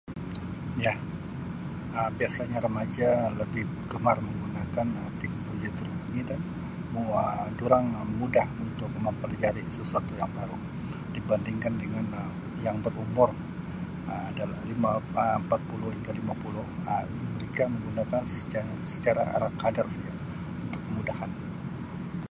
[0.85, 0.93] Ya,
[1.99, 3.09] Um biasanya remaja
[3.41, 6.39] lebih gemar menggunakan Um teknologi terkini dan
[6.93, 7.85] mengwa-durang
[8.21, 8.45] mudah
[9.05, 10.57] mempelajari sesuatu yang baru
[11.15, 12.33] dibandingkan dengan Um
[12.65, 13.29] yang barumur
[14.11, 16.65] Um dal-lima-[Um] empat puluh hingga lima puluh,
[17.37, 20.13] mereka menggunakan secara-secara ala kadar sahaja
[20.65, 21.29] untuk kemudahan.